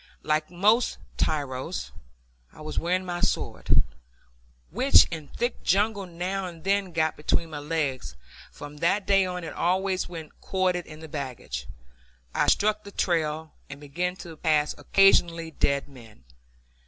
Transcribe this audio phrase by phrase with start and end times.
[0.23, 1.91] Like most tyros,
[2.51, 3.83] I was wearing my sword,
[4.71, 8.15] which in thick jungle now and then got between my legs
[8.51, 11.67] from that day on it always went corded in the baggage.
[12.33, 16.23] I struck the trail, and began to pass occasional dead men.